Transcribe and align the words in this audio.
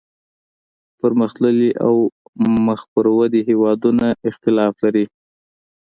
پرمختللي 0.99 1.71
او 1.85 1.95
مخ 2.65 2.81
پر 2.93 3.05
ودې 3.17 3.41
هیوادونه 3.49 4.07
اختلاف 4.29 4.73
لري 4.83 5.05